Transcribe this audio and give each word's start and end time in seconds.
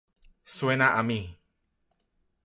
Suena 0.55 0.87
a 0.97 1.03
mí. 1.03 1.19